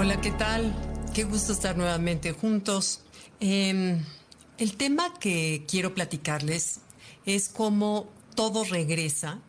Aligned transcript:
Hola, 0.00 0.20
¿qué 0.20 0.30
tal? 0.30 0.72
Qué 1.12 1.24
gusto 1.24 1.52
estar 1.52 1.76
nuevamente 1.76 2.30
juntos. 2.30 3.00
Em, 3.40 4.00
el 4.56 4.76
tema 4.76 5.12
que 5.18 5.64
quiero 5.66 5.92
platicarles 5.92 6.78
es 7.26 7.48
cómo 7.48 8.08
todo 8.36 8.62
regresa 8.62 9.40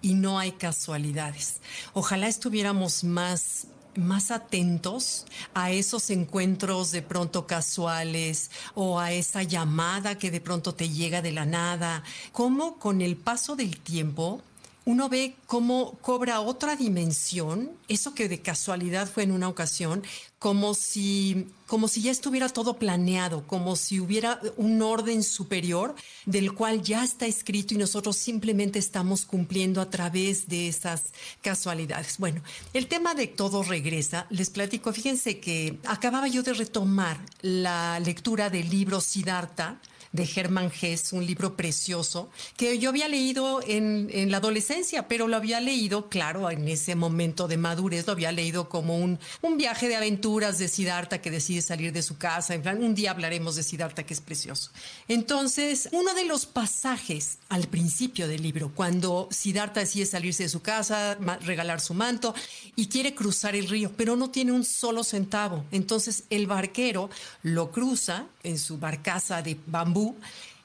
y 0.00 0.14
no 0.14 0.40
hay 0.40 0.50
casualidades. 0.50 1.60
Ojalá 1.92 2.26
estuviéramos 2.26 3.04
más 3.04 3.68
más 3.94 4.32
atentos 4.32 5.26
a 5.54 5.70
esos 5.70 6.10
encuentros 6.10 6.90
de 6.90 7.02
pronto 7.02 7.46
casuales 7.46 8.50
o 8.74 8.98
a 8.98 9.12
esa 9.12 9.44
llamada 9.44 10.18
que 10.18 10.32
de 10.32 10.40
pronto 10.40 10.74
te 10.74 10.88
llega 10.88 11.22
de 11.22 11.30
la 11.30 11.46
nada, 11.46 12.02
cómo 12.32 12.80
con 12.80 13.02
el 13.02 13.16
paso 13.16 13.54
del 13.54 13.78
tiempo 13.78 14.42
uno 14.84 15.08
ve 15.08 15.36
cómo 15.46 15.98
cobra 16.00 16.40
otra 16.40 16.76
dimensión, 16.76 17.70
eso 17.88 18.14
que 18.14 18.28
de 18.28 18.40
casualidad 18.40 19.08
fue 19.08 19.22
en 19.22 19.32
una 19.32 19.48
ocasión, 19.48 20.02
como 20.38 20.74
si, 20.74 21.46
como 21.68 21.86
si 21.86 22.02
ya 22.02 22.10
estuviera 22.10 22.48
todo 22.48 22.76
planeado, 22.76 23.46
como 23.46 23.76
si 23.76 24.00
hubiera 24.00 24.40
un 24.56 24.82
orden 24.82 25.22
superior 25.22 25.94
del 26.26 26.52
cual 26.52 26.82
ya 26.82 27.04
está 27.04 27.26
escrito 27.26 27.74
y 27.74 27.76
nosotros 27.76 28.16
simplemente 28.16 28.80
estamos 28.80 29.24
cumpliendo 29.24 29.80
a 29.80 29.88
través 29.88 30.48
de 30.48 30.66
esas 30.66 31.12
casualidades. 31.42 32.18
Bueno, 32.18 32.42
el 32.72 32.88
tema 32.88 33.14
de 33.14 33.28
todo 33.28 33.62
regresa, 33.62 34.26
les 34.30 34.50
platico, 34.50 34.92
fíjense 34.92 35.38
que 35.38 35.78
acababa 35.86 36.26
yo 36.26 36.42
de 36.42 36.54
retomar 36.54 37.18
la 37.40 38.00
lectura 38.00 38.50
del 38.50 38.68
libro 38.68 39.00
Siddhartha, 39.00 39.80
de 40.12 40.26
Germán 40.26 40.70
Hess, 40.80 41.12
un 41.12 41.26
libro 41.26 41.56
precioso 41.56 42.30
que 42.56 42.78
yo 42.78 42.90
había 42.90 43.08
leído 43.08 43.62
en, 43.66 44.10
en, 44.12 44.30
la 44.30 44.36
adolescencia, 44.36 45.08
pero 45.08 45.26
lo 45.26 45.36
había 45.36 45.60
leído, 45.60 46.08
claro, 46.08 46.50
en 46.50 46.68
ese 46.68 46.94
momento 46.94 47.48
de 47.48 47.56
madurez, 47.56 48.06
lo 48.06 48.12
había 48.12 48.30
leído 48.30 48.68
como 48.68 48.98
un, 48.98 49.18
un 49.40 49.56
viaje 49.56 49.88
de 49.88 49.96
aventuras 49.96 50.58
de 50.58 50.68
Siddhartha 50.68 51.22
que 51.22 51.30
decide 51.30 51.62
salir 51.62 51.92
de 51.92 52.02
su 52.02 52.18
casa. 52.18 52.54
En 52.54 52.62
plan, 52.62 52.82
un 52.82 52.94
día 52.94 53.10
hablaremos 53.10 53.56
de 53.56 53.62
Siddhartha, 53.62 54.04
que 54.04 54.14
es 54.14 54.20
precioso. 54.20 54.70
Entonces, 55.08 55.88
uno 55.92 56.14
de 56.14 56.24
los 56.24 56.46
pasajes 56.46 57.38
al 57.48 57.68
principio 57.68 58.28
del 58.28 58.42
libro, 58.42 58.72
cuando 58.74 59.28
Siddhartha 59.30 59.80
decide 59.80 60.06
salirse 60.06 60.44
de 60.44 60.48
su 60.48 60.60
casa, 60.60 61.16
regalar 61.42 61.80
su 61.80 61.94
manto 61.94 62.34
y 62.76 62.86
quiere 62.86 63.14
cruzar 63.14 63.56
el 63.56 63.68
río, 63.68 63.92
pero 63.96 64.16
no 64.16 64.30
tiene 64.30 64.52
un 64.52 64.64
solo 64.64 65.04
centavo. 65.04 65.64
Entonces, 65.72 66.24
el 66.30 66.46
barquero 66.46 67.08
lo 67.42 67.70
cruza 67.70 68.26
en 68.42 68.58
su 68.58 68.78
barcaza 68.78 69.42
de 69.42 69.58
bambú 69.66 70.16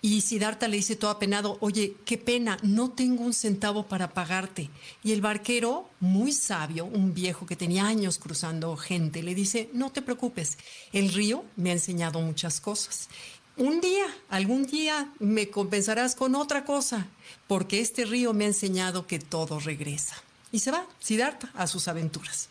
y 0.02 0.22
Siddhartha 0.22 0.68
le 0.68 0.78
dice 0.78 0.96
todo 0.96 1.10
apenado, 1.10 1.58
oye, 1.60 1.96
qué 2.06 2.18
pena, 2.18 2.58
no 2.62 2.92
tengo 2.92 3.24
un 3.24 3.34
centavo 3.34 3.88
para 3.88 4.14
pagarte. 4.14 4.70
Y 5.04 5.12
el 5.12 5.22
barquero, 5.22 5.90
muy 6.00 6.32
sabio, 6.32 6.86
un 6.86 7.14
viejo 7.14 7.48
que 7.48 7.56
tenía 7.56 7.88
años 7.88 8.20
cruzando 8.20 8.78
gente, 8.78 9.24
le 9.24 9.34
dice, 9.34 9.70
no 9.74 9.92
te 9.92 10.04
preocupes, 10.04 10.60
el 10.94 11.12
río 11.12 11.44
me 11.56 11.72
ha 11.72 11.74
enseñado 11.74 12.22
muchas 12.22 12.62
cosas. 12.62 13.10
Un 13.58 13.82
día, 13.82 14.06
algún 14.30 14.68
día 14.68 15.12
me 15.18 15.50
compensarás 15.50 16.14
con 16.14 16.36
otra 16.36 16.64
cosa, 16.64 17.08
porque 17.48 17.82
este 17.82 18.06
río 18.06 18.34
me 18.34 18.46
ha 18.46 18.50
enseñado 18.50 19.08
que 19.08 19.18
todo 19.18 19.60
regresa. 19.60 20.16
Y 20.52 20.60
se 20.60 20.70
va, 20.70 20.86
Siddhartha, 21.00 21.52
a 21.56 21.66
sus 21.66 21.88
aventuras. 21.88 22.50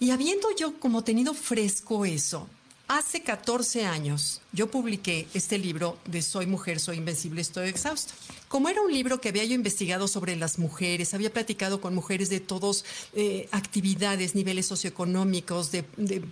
Y 0.00 0.10
habiendo 0.10 0.48
yo 0.56 0.78
como 0.80 1.04
tenido 1.04 1.34
fresco 1.34 2.04
eso, 2.04 2.48
Hace 2.86 3.22
14 3.22 3.86
años 3.86 4.42
yo 4.52 4.70
publiqué 4.70 5.26
este 5.32 5.56
libro 5.56 5.96
de 6.04 6.20
Soy 6.20 6.46
mujer, 6.46 6.78
soy 6.78 6.98
invencible, 6.98 7.40
estoy 7.40 7.68
exhausta. 7.70 8.12
Como 8.46 8.68
era 8.68 8.82
un 8.82 8.92
libro 8.92 9.22
que 9.22 9.30
había 9.30 9.42
yo 9.44 9.54
investigado 9.54 10.06
sobre 10.06 10.36
las 10.36 10.58
mujeres, 10.58 11.14
había 11.14 11.32
platicado 11.32 11.80
con 11.80 11.94
mujeres 11.94 12.28
de 12.28 12.40
todas 12.40 12.84
eh, 13.14 13.48
actividades, 13.52 14.34
niveles 14.34 14.66
socioeconómicos, 14.66 15.72
de, 15.72 15.82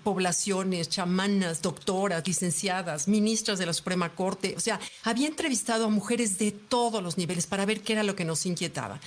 poblaciones, 0.04 0.90
chamanas, 0.90 1.62
doctoras, 1.62 2.26
licenciadas, 2.26 3.08
ministras 3.08 3.58
de 3.58 3.64
la 3.64 3.72
Suprema 3.72 4.14
Corte, 4.14 4.54
o 4.54 4.60
sea, 4.60 4.78
había 5.04 5.28
entrevistado 5.28 5.86
a 5.86 5.88
mujeres 5.88 6.36
de 6.36 6.52
todos 6.52 7.02
los 7.02 7.16
niveles 7.16 7.46
para 7.46 7.64
ver 7.64 7.80
qué 7.80 7.94
era 7.94 8.02
lo 8.02 8.14
que 8.14 8.26
nos 8.26 8.44
inquietaba 8.44 9.00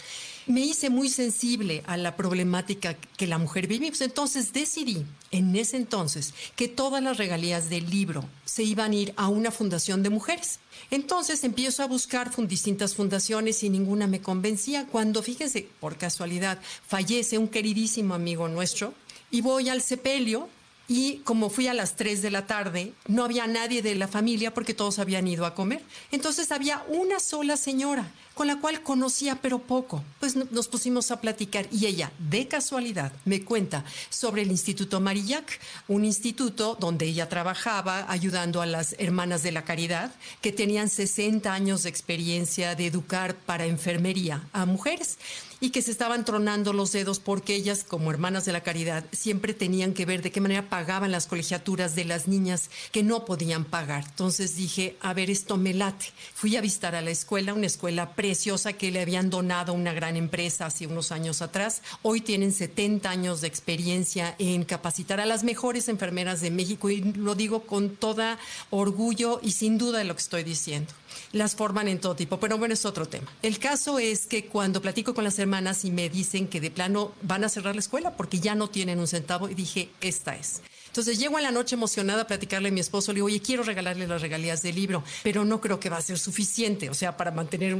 me 0.47 0.61
hice 0.61 0.89
muy 0.89 1.09
sensible 1.09 1.83
a 1.87 1.97
la 1.97 2.15
problemática 2.15 2.95
que 3.17 3.27
la 3.27 3.37
mujer 3.37 3.67
vive. 3.67 3.87
Pues 3.87 4.01
entonces 4.01 4.53
decidí, 4.53 5.05
en 5.31 5.55
ese 5.55 5.77
entonces, 5.77 6.33
que 6.55 6.67
todas 6.67 7.01
las 7.01 7.17
regalías 7.17 7.69
del 7.69 7.89
libro 7.89 8.25
se 8.45 8.63
iban 8.63 8.91
a 8.91 8.95
ir 8.95 9.13
a 9.17 9.27
una 9.27 9.51
fundación 9.51 10.03
de 10.03 10.09
mujeres. 10.09 10.59
Entonces 10.91 11.43
empiezo 11.43 11.83
a 11.83 11.87
buscar 11.87 12.31
distintas 12.47 12.95
fundaciones 12.95 13.63
y 13.63 13.69
ninguna 13.69 14.07
me 14.07 14.21
convencía. 14.21 14.85
Cuando, 14.85 15.23
fíjense, 15.23 15.67
por 15.79 15.97
casualidad, 15.97 16.59
fallece 16.87 17.37
un 17.37 17.47
queridísimo 17.47 18.13
amigo 18.13 18.47
nuestro 18.47 18.93
y 19.31 19.41
voy 19.41 19.69
al 19.69 19.81
sepelio 19.81 20.49
y 20.87 21.17
como 21.23 21.49
fui 21.49 21.67
a 21.67 21.73
las 21.73 21.95
3 21.95 22.21
de 22.21 22.29
la 22.29 22.45
tarde, 22.45 22.93
no 23.07 23.23
había 23.23 23.47
nadie 23.47 23.81
de 23.81 23.95
la 23.95 24.07
familia 24.07 24.53
porque 24.53 24.75
todos 24.75 24.99
habían 24.99 25.27
ido 25.27 25.45
a 25.47 25.55
comer. 25.55 25.81
Entonces 26.11 26.51
había 26.51 26.83
una 26.89 27.19
sola 27.19 27.57
señora 27.57 28.11
con 28.35 28.47
la 28.47 28.59
cual 28.59 28.83
conocía 28.83 29.39
pero 29.41 29.59
poco. 29.59 30.03
Pues 30.19 30.35
nos 30.35 30.67
pusimos 30.67 31.09
a 31.09 31.19
platicar 31.21 31.67
y 31.71 31.87
ella, 31.87 32.11
de 32.19 32.47
casualidad, 32.47 33.11
me 33.25 33.43
cuenta 33.43 33.83
sobre 34.09 34.43
el 34.43 34.51
Instituto 34.51 34.99
Marillac, 34.99 35.59
un 35.87 36.05
instituto 36.05 36.77
donde 36.79 37.05
ella 37.07 37.29
trabajaba 37.29 38.05
ayudando 38.11 38.61
a 38.61 38.67
las 38.67 38.95
hermanas 38.99 39.41
de 39.41 39.53
la 39.53 39.63
caridad 39.63 40.13
que 40.41 40.51
tenían 40.51 40.89
60 40.89 41.51
años 41.51 41.83
de 41.83 41.89
experiencia 41.89 42.75
de 42.75 42.85
educar 42.85 43.35
para 43.35 43.65
enfermería 43.65 44.47
a 44.53 44.65
mujeres 44.65 45.17
y 45.59 45.69
que 45.69 45.81
se 45.81 45.91
estaban 45.91 46.25
tronando 46.25 46.73
los 46.73 46.91
dedos 46.91 47.19
porque 47.19 47.55
ellas, 47.55 47.83
como 47.83 48.11
hermanas 48.11 48.45
de 48.45 48.51
la 48.51 48.61
caridad, 48.61 49.05
siempre 49.11 49.53
tenían 49.53 49.93
que 49.93 50.05
ver 50.05 50.21
de 50.21 50.31
qué 50.31 50.41
manera 50.41 50.69
pagaban 50.69 51.11
las 51.11 51.27
colegiaturas 51.27 51.95
de 51.95 52.05
las 52.05 52.27
niñas 52.27 52.69
que 52.91 53.03
no 53.03 53.25
podían 53.25 53.65
pagar. 53.65 54.05
Entonces 54.07 54.55
dije, 54.55 54.97
a 55.01 55.13
ver, 55.13 55.29
esto 55.29 55.57
me 55.57 55.73
late. 55.73 56.07
Fui 56.33 56.55
a 56.55 56.61
visitar 56.61 56.95
a 56.95 57.01
la 57.01 57.11
escuela, 57.11 57.53
una 57.53 57.67
escuela 57.67 58.13
preciosa 58.25 58.73
que 58.73 58.89
le 58.89 59.01
habían 59.01 59.29
donado 59.29 59.71
a 59.71 59.75
una 59.75 59.93
gran 59.93 60.15
empresa 60.15 60.65
hace 60.65 60.87
unos 60.87 61.11
años 61.11 61.43
atrás. 61.43 61.83
Hoy 62.01 62.21
tienen 62.21 62.51
70 62.51 63.07
años 63.07 63.39
de 63.39 63.47
experiencia 63.47 64.33
en 64.39 64.63
capacitar 64.63 65.19
a 65.19 65.27
las 65.27 65.43
mejores 65.43 65.89
enfermeras 65.89 66.41
de 66.41 66.49
México 66.49 66.89
y 66.89 67.01
lo 67.01 67.35
digo 67.35 67.67
con 67.67 67.95
toda 67.95 68.39
orgullo 68.71 69.39
y 69.43 69.51
sin 69.51 69.77
duda 69.77 69.99
de 69.99 70.05
lo 70.05 70.15
que 70.15 70.23
estoy 70.23 70.43
diciendo. 70.43 70.91
Las 71.33 71.55
forman 71.55 71.87
en 71.87 71.99
todo 71.99 72.15
tipo, 72.15 72.39
pero 72.39 72.57
bueno, 72.57 72.73
es 72.73 72.83
otro 72.85 73.07
tema. 73.07 73.31
El 73.43 73.59
caso 73.59 73.99
es 73.99 74.25
que 74.25 74.47
cuando 74.47 74.81
platico 74.81 75.13
con 75.13 75.23
las 75.23 75.37
hermanas 75.37 75.85
y 75.85 75.91
me 75.91 76.09
dicen 76.09 76.47
que 76.47 76.59
de 76.59 76.71
plano 76.71 77.11
van 77.21 77.43
a 77.43 77.49
cerrar 77.49 77.75
la 77.75 77.81
escuela 77.81 78.17
porque 78.17 78.39
ya 78.39 78.55
no 78.55 78.71
tienen 78.71 78.97
un 78.97 79.07
centavo, 79.07 79.49
y 79.49 79.53
dije, 79.53 79.89
esta 80.01 80.35
es. 80.35 80.63
Entonces 80.95 81.19
llego 81.19 81.37
en 81.37 81.43
la 81.43 81.51
noche 81.51 81.75
emocionada 81.75 82.21
a 82.21 82.27
platicarle 82.27 82.69
a 82.69 82.71
mi 82.71 82.79
esposo, 82.79 83.11
le 83.11 83.17
digo, 83.17 83.27
oye, 83.27 83.41
quiero 83.41 83.63
regalarle 83.63 84.07
las 84.07 84.21
regalías 84.21 84.61
del 84.61 84.75
libro, 84.75 85.03
pero 85.23 85.43
no 85.43 85.59
creo 85.59 85.77
que 85.77 85.89
va 85.89 85.97
a 85.97 86.01
ser 86.01 86.17
suficiente, 86.17 86.89
o 86.89 86.93
sea, 86.93 87.17
para 87.17 87.31
mantener 87.31 87.77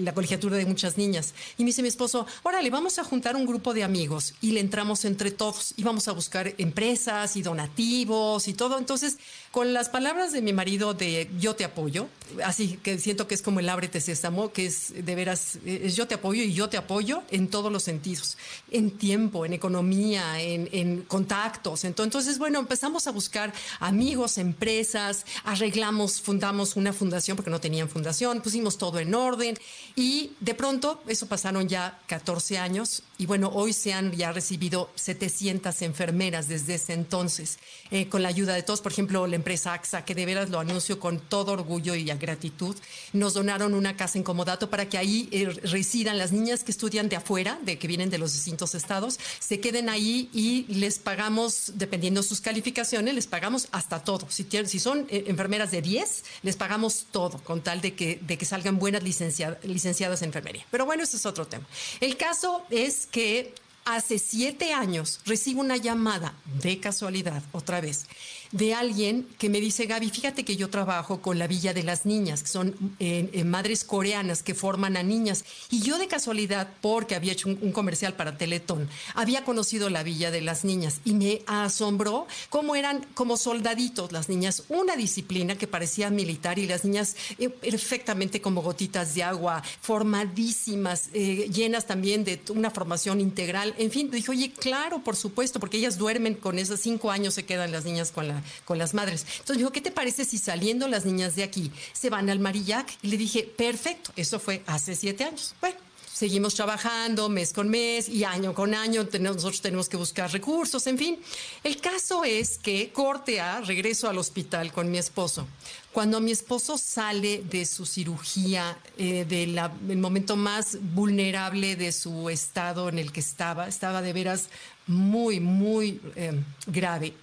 la 0.00 0.14
colegiatura 0.14 0.56
de 0.56 0.64
muchas 0.64 0.96
niñas. 0.96 1.34
Y 1.58 1.62
me 1.62 1.66
dice 1.66 1.82
mi 1.82 1.88
esposo, 1.88 2.26
órale, 2.42 2.70
vamos 2.70 2.98
a 2.98 3.04
juntar 3.04 3.36
un 3.36 3.44
grupo 3.44 3.74
de 3.74 3.84
amigos 3.84 4.32
y 4.40 4.52
le 4.52 4.60
entramos 4.60 5.04
entre 5.04 5.30
todos 5.30 5.74
y 5.76 5.82
vamos 5.82 6.08
a 6.08 6.12
buscar 6.12 6.54
empresas 6.56 7.36
y 7.36 7.42
donativos 7.42 8.48
y 8.48 8.54
todo. 8.54 8.78
Entonces, 8.78 9.18
con 9.50 9.74
las 9.74 9.90
palabras 9.90 10.32
de 10.32 10.40
mi 10.40 10.54
marido 10.54 10.94
de 10.94 11.28
yo 11.38 11.54
te 11.56 11.64
apoyo, 11.64 12.08
así 12.44 12.78
que 12.82 12.98
siento 12.98 13.26
que 13.28 13.34
es 13.34 13.42
como 13.42 13.60
el 13.60 13.68
ábrete 13.68 14.00
sésamo, 14.00 14.52
que 14.52 14.66
es 14.66 14.92
de 15.04 15.14
veras, 15.14 15.58
yo 15.94 16.06
te 16.06 16.14
apoyo 16.14 16.42
y 16.42 16.52
yo 16.52 16.68
te 16.68 16.76
apoyo 16.76 17.22
en 17.30 17.48
todos 17.48 17.70
los 17.70 17.82
sentidos, 17.82 18.36
en 18.70 18.90
tiempo, 18.90 19.46
en 19.46 19.52
economía, 19.52 20.40
en, 20.40 20.68
en 20.72 21.02
contactos. 21.02 21.84
Entonces, 21.84 22.38
bueno, 22.38 22.58
empezamos 22.58 23.06
a 23.06 23.12
buscar 23.12 23.52
amigos, 23.80 24.38
empresas, 24.38 25.24
arreglamos, 25.44 26.20
fundamos 26.20 26.76
una 26.76 26.92
fundación 26.92 27.36
porque 27.36 27.50
no 27.50 27.60
tenían 27.60 27.88
fundación, 27.88 28.40
pusimos 28.40 28.78
todo 28.78 28.98
en 28.98 29.14
orden 29.14 29.58
y 29.96 30.32
de 30.40 30.54
pronto, 30.54 31.02
eso 31.06 31.26
pasaron 31.26 31.68
ya 31.68 32.00
14 32.06 32.58
años 32.58 33.02
y 33.18 33.26
bueno, 33.26 33.50
hoy 33.52 33.72
se 33.72 33.92
han 33.92 34.12
ya 34.12 34.32
recibido 34.32 34.90
700 34.94 35.82
enfermeras 35.82 36.48
desde 36.48 36.74
ese 36.74 36.94
entonces, 36.94 37.58
eh, 37.90 38.08
con 38.08 38.22
la 38.22 38.28
ayuda 38.28 38.54
de 38.54 38.62
todos, 38.62 38.80
por 38.80 38.92
ejemplo, 38.92 39.26
la 39.26 39.36
empresa 39.36 39.72
AXA, 39.72 40.04
que 40.04 40.14
de 40.14 40.26
veras 40.26 40.50
lo 40.50 40.58
anuncio 40.58 40.98
con 40.98 41.20
todo 41.20 41.52
orgullo 41.52 41.94
y 41.94 42.04
gratitud, 42.04 42.76
nos 43.12 43.34
donaron 43.34 43.74
una 43.74 43.96
casa 43.96 44.18
en 44.18 44.24
Comodato 44.24 44.70
para 44.70 44.88
que 44.88 44.98
ahí 44.98 45.28
eh, 45.32 45.46
residan 45.64 46.18
las 46.18 46.32
niñas 46.32 46.64
que 46.64 46.70
estudian 46.70 47.08
de 47.08 47.16
afuera, 47.16 47.58
de 47.62 47.78
que 47.78 47.88
vienen 47.88 48.10
de 48.10 48.18
los 48.18 48.32
distintos 48.32 48.74
estados, 48.74 49.18
se 49.38 49.60
queden 49.60 49.88
ahí 49.88 50.28
y 50.32 50.64
les 50.74 50.98
pagamos, 50.98 51.72
dependiendo 51.74 52.22
sus 52.22 52.40
calificaciones, 52.40 53.14
les 53.14 53.26
pagamos 53.26 53.68
hasta 53.72 54.02
todo. 54.02 54.26
Si, 54.30 54.46
si 54.66 54.78
son 54.78 55.06
eh, 55.08 55.24
enfermeras 55.26 55.70
de 55.70 55.82
10, 55.82 56.24
les 56.42 56.56
pagamos 56.56 57.06
todo, 57.10 57.38
con 57.38 57.62
tal 57.62 57.80
de 57.80 57.94
que, 57.94 58.18
de 58.22 58.38
que 58.38 58.44
salgan 58.44 58.78
buenas 58.78 59.02
licenciadas 59.02 60.22
en 60.22 60.28
enfermería. 60.28 60.66
Pero 60.70 60.86
bueno, 60.86 61.02
ese 61.02 61.16
es 61.16 61.26
otro 61.26 61.46
tema. 61.46 61.66
El 62.00 62.16
caso 62.16 62.62
es 62.70 63.03
que 63.06 63.54
hace 63.84 64.18
siete 64.18 64.72
años 64.72 65.20
recibo 65.26 65.60
una 65.60 65.76
llamada 65.76 66.34
de 66.62 66.80
casualidad, 66.80 67.42
otra 67.52 67.80
vez, 67.80 68.06
de 68.54 68.72
alguien 68.72 69.26
que 69.36 69.50
me 69.50 69.60
dice, 69.60 69.86
Gaby, 69.86 70.10
fíjate 70.10 70.44
que 70.44 70.54
yo 70.54 70.70
trabajo 70.70 71.20
con 71.20 71.40
la 71.40 71.48
Villa 71.48 71.74
de 71.74 71.82
las 71.82 72.06
Niñas, 72.06 72.44
que 72.44 72.48
son 72.48 72.68
eh, 73.00 73.28
eh, 73.32 73.42
madres 73.42 73.82
coreanas 73.82 74.44
que 74.44 74.54
forman 74.54 74.96
a 74.96 75.02
niñas. 75.02 75.44
Y 75.70 75.82
yo 75.82 75.98
de 75.98 76.06
casualidad, 76.06 76.68
porque 76.80 77.16
había 77.16 77.32
hecho 77.32 77.48
un, 77.48 77.72
comercial 77.72 78.14
para 78.14 78.38
Teletón, 78.38 78.88
había 79.16 79.44
conocido 79.44 79.90
la 79.90 80.04
Villa 80.04 80.30
de 80.30 80.40
las 80.40 80.64
Niñas 80.64 81.00
y 81.04 81.14
me 81.14 81.42
asombró 81.48 82.28
cómo 82.48 82.76
eran 82.76 83.04
como 83.14 83.36
soldaditos 83.36 84.12
las 84.12 84.28
niñas, 84.28 84.62
una 84.68 84.94
disciplina 84.94 85.58
que 85.58 85.66
parecía 85.66 86.08
militar 86.10 86.60
y 86.60 86.68
las 86.68 86.84
niñas 86.84 87.16
eh, 87.40 87.48
perfectamente 87.48 88.40
como 88.40 88.62
gotitas 88.62 89.16
de 89.16 89.24
agua, 89.24 89.64
formadísimas, 89.80 91.10
llenas 91.10 91.86
también 91.86 92.22
de 92.22 92.40
una 92.50 92.70
formación 92.70 93.20
integral. 93.20 93.74
En 93.78 93.90
fin, 93.90 94.12
dije, 94.12 94.30
oye, 94.30 94.52
claro, 94.52 95.02
por 95.02 95.16
supuesto, 95.16 95.58
porque 95.58 95.78
ellas 95.78 95.98
duermen 95.98 96.34
con 96.34 96.60
esos 96.60 96.78
cinco 96.78 97.10
años, 97.10 97.34
se 97.34 97.44
quedan 97.44 97.72
las 97.72 97.84
niñas 97.84 98.12
con, 98.12 98.28
la, 98.28 98.43
con 98.64 98.78
las 98.78 98.94
madres. 98.94 99.26
Entonces 99.30 99.56
me 99.56 99.62
dijo, 99.62 99.72
¿qué 99.72 99.80
te 99.80 99.90
parece 99.90 100.24
si 100.24 100.38
saliendo 100.38 100.88
las 100.88 101.04
niñas 101.04 101.36
de 101.36 101.42
aquí 101.42 101.70
se 101.92 102.10
van 102.10 102.30
al 102.30 102.38
Marillac? 102.38 102.88
Y 103.02 103.08
le 103.08 103.16
dije, 103.16 103.42
perfecto, 103.44 104.12
eso 104.16 104.38
fue 104.38 104.62
hace 104.66 104.94
siete 104.94 105.24
años. 105.24 105.54
Bueno, 105.60 105.76
seguimos 106.14 106.54
trabajando 106.54 107.28
mes 107.28 107.52
con 107.52 107.68
mes 107.68 108.08
y 108.08 108.22
año 108.22 108.54
con 108.54 108.72
año, 108.72 109.06
nosotros 109.20 109.60
tenemos 109.60 109.88
que 109.88 109.96
buscar 109.96 110.30
recursos, 110.30 110.86
en 110.86 110.96
fin. 110.96 111.18
El 111.64 111.80
caso 111.80 112.24
es 112.24 112.56
que 112.56 112.92
corte 112.92 113.40
a, 113.40 113.60
regreso 113.60 114.08
al 114.08 114.18
hospital 114.18 114.72
con 114.72 114.90
mi 114.90 114.98
esposo. 114.98 115.46
Cuando 115.92 116.20
mi 116.20 116.30
esposo 116.30 116.78
sale 116.78 117.42
de 117.42 117.66
su 117.66 117.84
cirugía, 117.84 118.78
eh, 118.96 119.24
del 119.24 119.98
momento 119.98 120.36
más 120.36 120.78
vulnerable 120.80 121.74
de 121.74 121.90
su 121.90 122.30
estado 122.30 122.88
en 122.88 122.98
el 123.00 123.10
que 123.10 123.20
estaba, 123.20 123.66
estaba 123.66 124.00
de 124.00 124.12
veras 124.12 124.48
muy, 124.86 125.40
muy 125.40 126.00
eh, 126.14 126.40
grave, 126.66 127.14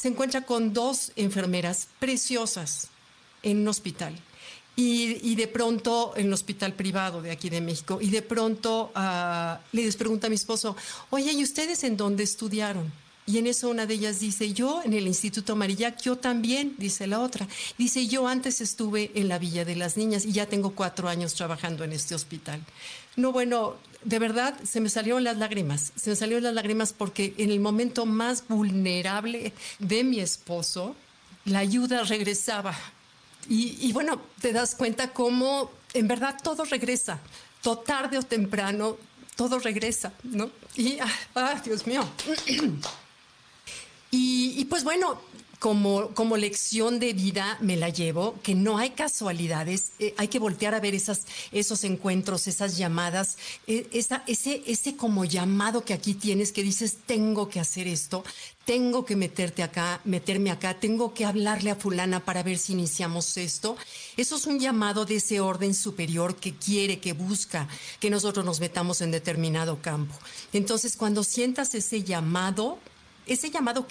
se 0.00 0.08
encuentra 0.08 0.46
con 0.46 0.72
dos 0.72 1.12
enfermeras 1.14 1.88
preciosas 1.98 2.88
en 3.42 3.58
un 3.58 3.68
hospital 3.68 4.18
y, 4.74 5.34
de 5.34 5.46
pronto, 5.46 6.14
en 6.16 6.28
el 6.28 6.32
hospital 6.32 6.72
privado 6.72 7.20
de 7.20 7.30
aquí 7.30 7.50
de 7.50 7.60
México, 7.60 7.98
y 8.00 8.08
de 8.08 8.22
pronto 8.22 8.92
uh, 8.96 9.58
les 9.72 9.96
pregunta 9.96 10.28
a 10.28 10.30
mi 10.30 10.36
esposo, 10.36 10.74
oye, 11.10 11.32
¿y 11.32 11.42
ustedes 11.42 11.84
en 11.84 11.98
dónde 11.98 12.22
estudiaron? 12.22 12.90
Y 13.26 13.38
en 13.38 13.46
eso 13.46 13.68
una 13.68 13.86
de 13.86 13.94
ellas 13.94 14.18
dice, 14.18 14.52
yo 14.52 14.82
en 14.82 14.92
el 14.92 15.06
Instituto 15.06 15.54
Marillac, 15.54 16.00
yo 16.02 16.16
también, 16.16 16.74
dice 16.78 17.06
la 17.06 17.20
otra. 17.20 17.46
Dice, 17.78 18.06
yo 18.08 18.26
antes 18.26 18.60
estuve 18.60 19.12
en 19.14 19.28
la 19.28 19.38
Villa 19.38 19.64
de 19.64 19.76
las 19.76 19.96
Niñas 19.96 20.24
y 20.24 20.32
ya 20.32 20.46
tengo 20.46 20.70
cuatro 20.74 21.08
años 21.08 21.34
trabajando 21.34 21.84
en 21.84 21.92
este 21.92 22.14
hospital. 22.14 22.60
No, 23.16 23.32
bueno, 23.32 23.76
de 24.04 24.18
verdad 24.18 24.58
se 24.64 24.80
me 24.80 24.88
salieron 24.88 25.24
las 25.24 25.36
lágrimas, 25.36 25.92
se 25.94 26.10
me 26.10 26.16
salieron 26.16 26.42
las 26.42 26.54
lágrimas 26.54 26.92
porque 26.92 27.34
en 27.36 27.50
el 27.50 27.60
momento 27.60 28.06
más 28.06 28.44
vulnerable 28.48 29.52
de 29.78 30.04
mi 30.04 30.20
esposo, 30.20 30.96
la 31.44 31.60
ayuda 31.60 32.04
regresaba 32.04 32.76
y, 33.48 33.92
bueno, 33.92 34.20
te 34.40 34.52
das 34.52 34.74
cuenta 34.74 35.12
cómo 35.12 35.70
en 35.92 36.06
verdad 36.06 36.36
todo 36.42 36.64
regresa, 36.64 37.18
todo 37.62 37.78
tarde 37.78 38.18
o 38.18 38.22
temprano, 38.22 38.96
todo 39.34 39.58
regresa, 39.58 40.12
¿no? 40.22 40.50
Y, 40.76 40.98
ah, 41.00 41.12
ah 41.34 41.60
Dios 41.64 41.86
mío. 41.86 42.04
Pues 44.70 44.84
bueno, 44.84 45.20
como, 45.58 46.08
como, 46.14 46.38
lección 46.38 47.00
de 47.00 47.12
vida 47.12 47.58
me 47.60 47.76
la 47.76 47.90
llevo, 47.90 48.36
que 48.42 48.54
no 48.54 48.78
hay 48.78 48.90
casualidades, 48.90 49.92
eh, 49.98 50.14
hay 50.16 50.28
que 50.28 50.38
voltear 50.38 50.74
a 50.74 50.80
ver 50.80 50.94
esos 50.94 51.84
encuentros, 51.84 52.46
esas 52.46 52.78
llamadas, 52.78 53.36
eh, 53.66 53.86
esa, 53.92 54.22
ese, 54.26 54.62
ese 54.66 54.96
como 54.96 55.26
llamado 55.26 55.84
que 55.84 55.92
aquí 55.92 56.14
tienes 56.14 56.50
que 56.52 56.62
dices, 56.62 56.96
tengo 57.04 57.50
que 57.50 57.60
hacer 57.60 57.88
esto, 57.88 58.24
tengo 58.64 59.04
que 59.04 59.16
meterte 59.16 59.62
acá, 59.62 60.00
meterme 60.04 60.50
acá, 60.50 60.80
tengo 60.80 61.12
que 61.12 61.26
hablarle 61.26 61.70
a 61.70 61.76
fulana 61.76 62.24
para 62.24 62.42
ver 62.42 62.56
si 62.56 62.72
iniciamos 62.72 63.36
esto. 63.36 63.76
Eso 64.16 64.36
es 64.36 64.46
un 64.46 64.60
llamado 64.60 65.04
de 65.04 65.16
ese 65.16 65.40
orden 65.40 65.74
superior 65.74 66.36
que 66.36 66.54
quiere, 66.54 67.00
que 67.00 67.12
busca 67.12 67.68
que 67.98 68.08
nosotros 68.08 68.46
nos 68.46 68.60
metamos 68.60 69.02
en 69.02 69.10
determinado 69.10 69.82
campo. 69.82 70.14
Entonces, 70.54 70.96
cuando 70.96 71.22
sientas 71.22 71.74
ese 71.74 72.02
llamado, 72.02 72.78
ese 73.26 73.50
llamado 73.50 73.86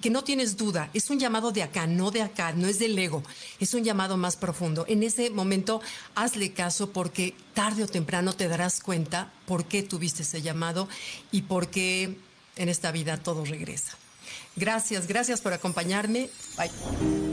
que, 0.00 0.10
no 0.10 0.24
tienes 0.24 0.56
duda, 0.56 0.90
es 0.94 1.10
un 1.10 1.18
llamado 1.18 1.52
de 1.52 1.62
acá, 1.62 1.86
no 1.86 2.10
de 2.10 2.22
acá, 2.22 2.52
no 2.52 2.66
es 2.66 2.78
del 2.78 2.98
ego, 2.98 3.22
es 3.60 3.74
un 3.74 3.84
llamado 3.84 4.16
más 4.16 4.36
profundo. 4.36 4.84
En 4.88 5.02
ese 5.02 5.30
momento, 5.30 5.80
hazle 6.14 6.52
caso 6.52 6.92
porque 6.92 7.34
tarde 7.54 7.84
o 7.84 7.86
temprano 7.86 8.32
te 8.32 8.48
darás 8.48 8.80
cuenta 8.80 9.32
por 9.46 9.64
qué 9.64 9.82
tuviste 9.82 10.22
ese 10.22 10.42
llamado 10.42 10.88
y 11.30 11.42
por 11.42 11.68
qué 11.68 12.16
en 12.56 12.68
esta 12.68 12.90
vida 12.92 13.16
todo 13.16 13.44
regresa. 13.44 13.96
Gracias, 14.56 15.06
gracias 15.06 15.40
por 15.40 15.52
acompañarme. 15.52 16.28
Bye. 16.56 17.27